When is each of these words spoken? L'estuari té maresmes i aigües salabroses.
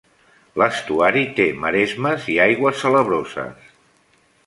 L'estuari 0.61 1.23
té 1.41 1.47
maresmes 1.65 2.27
i 2.37 2.41
aigües 2.49 2.83
salabroses. 2.87 3.73